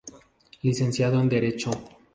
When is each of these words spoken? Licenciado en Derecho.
Licenciado 0.63 1.19
en 1.21 1.29
Derecho. 1.29 1.69